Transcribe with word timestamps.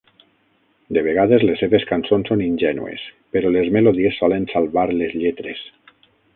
De 0.95 1.03
vegades, 1.07 1.45
les 1.49 1.61
seves 1.63 1.85
cançons 1.91 2.31
són 2.33 2.41
ingènues, 2.47 3.05
però 3.37 3.53
les 3.59 3.71
melodies 3.79 4.19
solen 4.23 4.51
salvar 4.57 4.91
les 5.03 5.17
lletres. 5.23 5.67